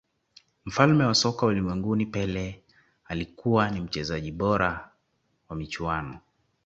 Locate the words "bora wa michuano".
4.31-6.19